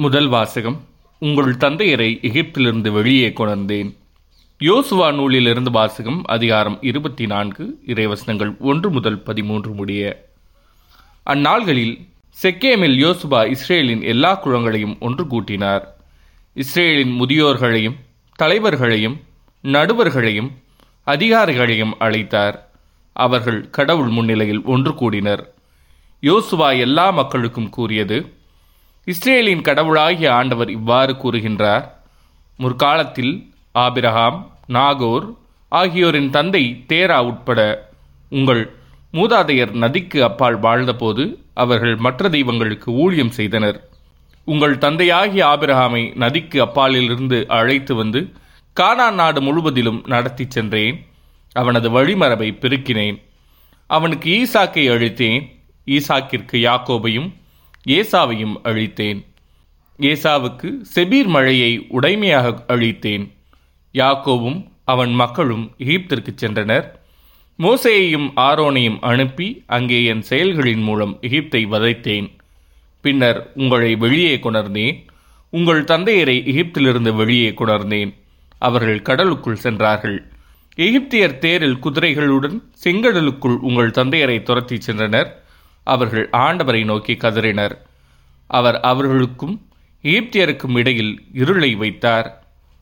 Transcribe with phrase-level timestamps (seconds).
[0.00, 0.84] முதல் வாசகம்
[1.18, 3.96] உங்கள் தந்தையரை எகிப்திலிருந்து வெளியே கொணர்ந்தேன்.
[4.60, 10.30] யோசுவா நூலிலிருந்து வாசகம் அதிகாரம் இருபத்தி நான்கு இறைவசனங்கள் ஒன்று முதல் பதிமூன்று முடிய.
[11.24, 12.06] அந்நாள்களில்
[12.42, 15.82] செக்கேமில் யோசுவா இஸ்ரேலின் எல்லா குழங்களையும் ஒன்று கூட்டினார்.
[16.54, 17.96] இஸ்ரேலின் முதியோர்களையும்
[18.34, 19.20] தலைவர்களையும்
[19.62, 20.50] நடுவர்களையும்
[21.06, 22.58] அதிகாரிகளையும் அழைத்தார்.
[23.12, 25.54] அவர்கள் கடவுள் முன்னிலையில் ஒன்று கூடினர்.
[26.22, 28.36] யோசுவா எல்லா மக்களுக்கும் கூறியது
[29.06, 31.84] இஸ்ரேலின் கடவுளாகிய ஆண்டவர் இவ்வாறு கூறுகின்றார்
[32.56, 35.26] முற்காலத்தில் ஆபிரகாம் நாகோர்
[35.68, 37.90] ஆகியோரின் தந்தை தேரா உட்பட
[38.30, 38.62] உங்கள்
[39.12, 43.78] மூதாதையர் நதிக்கு அப்பால் வாழ்ந்தபோது அவர்கள் மற்ற தெய்வங்களுக்கு ஊழியம் செய்தனர்.
[44.44, 48.32] உங்கள் தந்தையாகிய ஆபிரகாமை நதிக்கு அப்பாலிலிருந்து அழைத்து வந்து
[48.72, 51.06] கானா நாடு முழுவதிலும் நடத்தி சென்றேன்.
[51.52, 53.18] அவனது வழிமரபை பெருக்கினேன்.
[53.86, 55.42] அவனுக்கு ஈசாக்கை அழித்தேன்.
[55.86, 57.28] ஈசாக்கிற்கு யாக்கோபையும்
[57.86, 59.24] ஏசாவையும் அழித்தேன்.
[59.98, 63.32] ஏசாவுக்கு செபீர் மழையை உடைமையாக அழித்தேன்.
[63.92, 66.96] யாக்கோவும் அவன் மக்களும் எகிப்திற்கு சென்றனர்.
[67.58, 72.30] மோசேயையும் ஆரோனையும் அனுப்பி அங்கே என் செயல்களின் மூலம் எகிப்தை வதைத்தேன்.
[73.00, 75.04] பின்னர் உங்களை வெளியே கொணர்ந்தேன்.
[75.50, 78.14] உங்கள் தந்தையரை எகிப்திலிருந்து வெளியே கொணர்ந்தேன்.
[78.58, 80.26] அவர்கள் கடலுக்குள் சென்றார்கள்.
[80.76, 85.26] எகிப்தியர் தேரில் குதிரைகளுடன் செங்கடலுக்குள் உங்கள் தந்தையரை துரத்தி சென்றனர்.
[85.94, 87.74] அவர்கள் ஆண்டவரை நோக்கி கதறினர்.
[88.50, 89.54] அவர் அவர்களுக்கும்
[90.02, 92.28] எகிப்தியருக்கும் இடையில் இருளை வைத்தார்.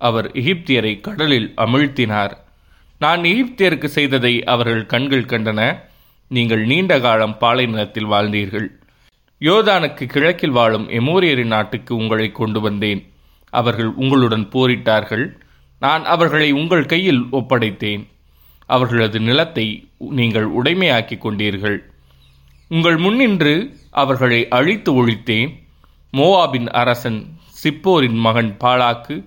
[0.00, 2.34] அவர் எகிப்தியரை கடலில் அமிழ்த்தினார்.
[3.04, 5.62] நான் எகிப்தியருக்கு செய்ததை அவர்கள் கண்கள் கண்டன.
[6.30, 8.68] நீங்கள் நீண்ட காலம் பாலைநிலத்தில் வாழ்ந்தீர்கள்.
[9.40, 13.02] யோதானுக்கு கிழக்கில் வாழும் எமோரியரின் நாட்டுக்கு உங்களை கொண்டு வந்தேன்.
[13.52, 15.26] அவர்கள் உங்களுடன் போரிட்டார்கள்.
[15.82, 18.04] நான் அவர்களை உங்கள் கையில் ஒப்படைத்தேன்.
[18.68, 19.66] அவர்களது நிலத்தை
[20.18, 21.78] நீங்கள் உடைமையாக்கிக் கொண்டீர்கள்.
[22.68, 25.50] உங்கள் முன்னின்று அவர்களை அழித்து ஒழித்தேன்.
[26.12, 29.24] மோவாபின் அரசன் சிப்போரின் மகன் பாலாக்கு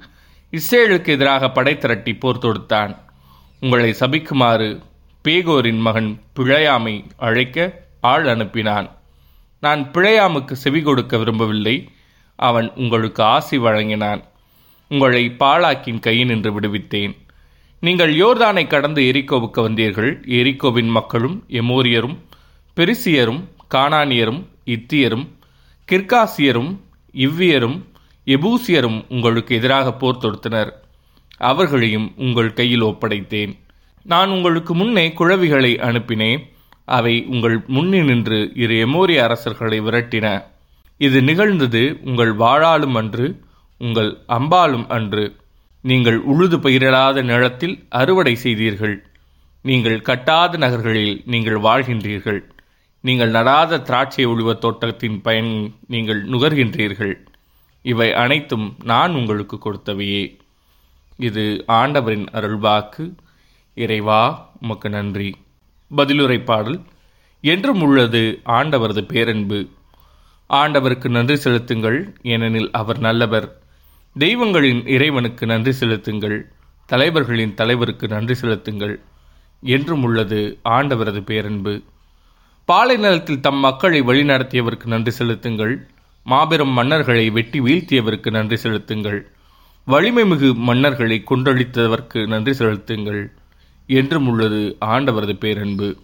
[0.54, 2.98] இஸ்ரேலுக்கு எதிராக படை திரட்டி போர் தொடுத்தான்.
[3.60, 4.82] உங்களை சபிக்குமாறு
[5.28, 8.90] பேகோரின் மகன் பிழையாமை அழைக்க ஆள் அனுப்பினான்.
[9.62, 11.90] நான் பிழையாமுக்கு செவி கொடுக்க விரும்பவில்லை.
[12.36, 14.24] அவன் உங்களுக்கு ஆசி வழங்கினான்.
[14.90, 17.16] உங்களை பாலாக்கின் கையினின்று விடுவித்தேன்.
[17.80, 20.12] நீங்கள் யோர்தானை கடந்து எரிக்கோவுக்கு வந்தீர்கள்.
[20.28, 22.18] எரிக்கோவின் மக்களும் எமோரியரும்
[22.80, 23.42] பெரிசியரும்
[23.74, 24.42] கானானியரும்
[24.76, 25.26] இத்தியரும்
[25.88, 26.72] கிர்காசியரும்
[27.26, 27.78] இவ்வியரும்
[28.36, 30.72] எபூசியரும் உங்களுக்கு எதிராக போர் தொடுத்தனர்.
[31.50, 33.54] அவர்களையும் உங்கள் கையில் ஒப்படைத்தேன்.
[34.06, 36.42] நான் உங்களுக்கு முன்னே குழவிகளை அனுப்பினேன்.
[36.98, 40.28] அவை உங்கள் முன்னே நின்று இரு எமோரிய அரசர்களை விரட்டின.
[40.98, 43.28] இது நிகழ்ந்தது உங்கள் வாழாலும் அன்று
[43.82, 45.26] உங்கள் அம்பாலும் அன்று.
[45.84, 48.96] நீங்கள் உழுது பயிரிடாத நிலத்தில் அறுவடை செய்தீர்கள்.
[49.66, 52.42] நீங்கள் கட்டாத நகர்களில் நீங்கள் வாழ்கின்றீர்கள்.
[53.02, 57.14] நீங்கள் நடாத திராட்சை ஒளிவ தோட்டத்தின் பயன் நீங்கள் நுகர்கின்றீர்கள்.
[57.82, 60.38] இவை அனைத்தும் நான் உங்களுக்கு கொடுத்தவையே.
[61.18, 63.16] இது ஆண்டவரின் அருள்வாக்கு.
[63.76, 65.36] இறைவா உமக்கு நன்றி.
[65.96, 66.82] பதிலுரை பாடல்.
[67.42, 69.70] என்றும் உள்ளது ஆண்டவரது பேரன்பு.
[70.50, 72.16] ஆண்டவருக்கு நன்றி செலுத்துங்கள்.
[72.22, 73.62] ஏனெனில் அவர் நல்லவர்.
[74.18, 76.52] தெய்வங்களின் இறைவனுக்கு நன்றி செலுத்துங்கள்.
[76.86, 79.00] தலைவர்களின் தலைவருக்கு நன்றி செலுத்துங்கள்.
[79.62, 81.82] என்றும் உள்ளது ஆண்டவரது பேரன்பு.
[82.70, 85.88] பாலை நிலத்தில் தம் மக்களை வழிநடத்தியவருக்கு நன்றி செலுத்துங்கள்.
[86.24, 89.32] மாபெரும் மன்னர்களை வெட்டி வீழ்த்தியவருக்கு நன்றி செலுத்துங்கள்.
[89.86, 93.32] வலிமை மிகு மன்னர்களை கொன்றளித்தவர்க்கு நன்றி செலுத்துங்கள்.
[93.88, 95.98] என்றும் உள்ளது ஆண்டவரது பேரன்பு.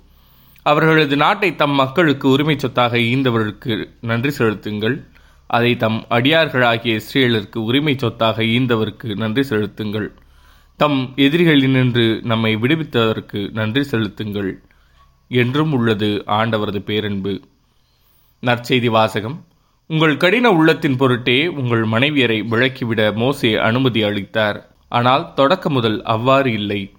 [0.64, 5.06] அவர்களது நாட்டை தம் மக்களுக்கு உரிமை சொத்தாக ஈந்தவர்களுக்கு நன்றி செலுத்துங்கள்.
[5.48, 10.12] அதை தம் அடியார்களாகிய இஸ்ரேலருக்கு உரிமை சொத்தாக ஈந்தவருக்கு நன்றி செலுத்துங்கள்.
[10.78, 14.62] தம் எதிரிகளினின்று நம்மை விடுவித்ததற்கு நன்றி செலுத்துங்கள்.
[15.28, 17.42] என்றும் உள்ளது ஆண்டவரது பேரன்பு.
[18.42, 19.46] நற்செய்தி வாசகம்.
[19.88, 24.70] உங்கள் கடின உள்ளத்தின் பொருட்டே உங்கள் மனைவியரை விளக்கிவிட மோசே அனுமதி அளித்தார்.
[24.90, 26.92] ஆனால் தொடக்க முதல் அவ்வாறு இல்லை.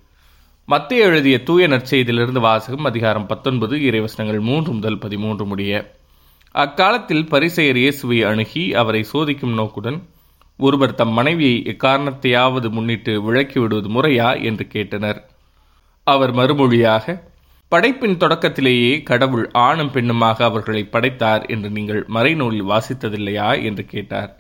[0.65, 5.95] மத்திய எழுதிய தூய நற்செய்தியிலிருந்து வாசகம் அதிகாரம் பத்தொன்பது இறைவசனங்கள் மூன்று முதல் பதிமூன்று முடிய.
[6.51, 10.09] அக்காலத்தில் பரிசெயர் இயேசுவை அணுகி அவரை சோதிக்கும் நோக்குடன்
[10.57, 14.43] ஒருவர் தம் மனைவியை எக்காரணத்தையாவது முன்னிட்டு விளக்கிவிடுவது முறையா?
[14.43, 15.23] என்று கேட்டனர்.
[16.05, 17.35] அவர் மறுமொழியாக
[17.73, 24.31] படைப்பின் தொடக்கத்திலேயே கடவுள் ஆணும் பெண்ணுமாக அவர்களை படைத்தார் என்று நீங்கள் மறைநூலில் வாசித்ததில்லையா என்று கேட்டார்.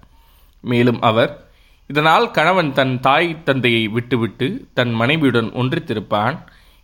[0.60, 1.32] மேலும் அவர்
[1.90, 6.36] இதனால் கணவன் தன் தாய் தந்தையை விட்டுவிட்டு தன் மனைவியுடன் ஒன்றித்திருப்பான்.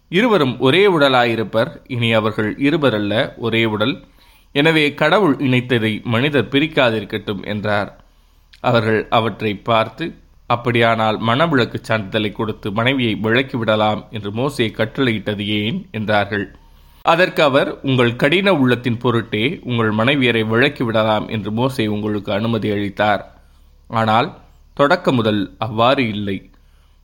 [0.08, 1.70] இருவரும் ஒரே உடலாயிருப்பர்.
[1.86, 3.94] இனி அவர்கள் இருவர் அல்ல ஒரே உடல்.
[4.54, 7.90] எனவே கடவுள் இணைத்ததை மனிதர் பிரிக்காதிருக்கட்டும் என்றார்.
[8.60, 10.04] அவர்கள் அவற்றை பார்த்து
[10.54, 15.78] அப்படியானால் மனவிளக்கு சான்றிதழை கொடுத்து மனைவியை விளக்கி விடலாம் என்று மோசே கட்டளையிட்டது ஏன்?
[15.90, 16.46] என்றார்கள்.
[17.04, 23.22] அதற்கு அவர் உங்கள் கடின உள்ளத்தின் பொருட்டே உங்கள் மனைவியரை விளக்கி விடலாம் என்று மோசே உங்களுக்கு அனுமதி அளித்தார்.
[23.90, 24.28] ஆனால்
[24.76, 26.36] தொடக்க முதல் அவ்வாறு இல்லை.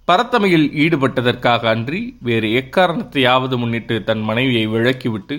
[0.09, 5.37] பரத்தமையில் ஈடுபட்டதற்காக அன்றி வேறு எக்காரணத்தையாவது முன்னிட்டு தன் மனைவியை விளக்கிவிட்டு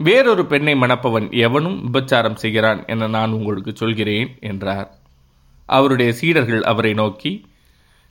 [0.00, 4.88] வேறொரு பெண்ணை மணப்பவன் எவனும் விபச்சாரம் செய்கிறான் என நான் உங்களுக்கு சொல்கிறேன் என்றார்.
[5.66, 7.46] அவருடைய சீடர்கள் அவரை நோக்கி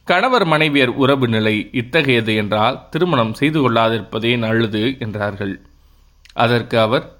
[0.03, 5.61] கணவர் மனைவியர் உறவு நிலை இத்தகையது என்றால் திருமணம் செய்து கொள்ளாதிருப்பதே நல்லது என்றார்கள்.
[6.33, 7.15] அதற்கு அவர்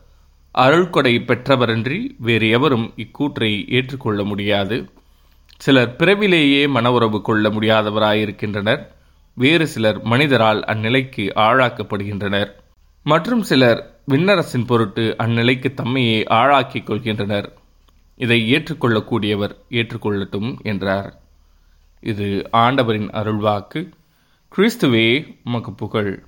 [0.52, 4.90] அருள்கொடை பெற்றவரன்றி வேறு எவரும் இக்கூற்றை ஏற்றுக்கொள்ள முடியாது.
[5.58, 8.88] சிலர் பிறவிலேயே மன உறவு கொள்ள முடியாதவராயிருக்கின்றனர்.
[9.34, 12.52] வேறு சிலர் மனிதரால் அந்நிலைக்கு ஆளாக்கப்படுகின்றனர்.
[13.04, 17.46] மற்றும் சிலர் விண்ணரசின் பொருட்டு அந்நிலைக்கு தம்மையே ஆளாக்கிக் கொள்கின்றனர்.
[18.16, 21.22] இதை ஏற்றுக்கொள்ளக்கூடியவர் ஏற்றுக்கொள்ளட்டும் என்றார்.
[22.02, 23.90] இது ஆண்டவரின் அருள்வாக்கு.
[24.56, 26.26] கிறிஸ்துவே உமக்கு புகழ்.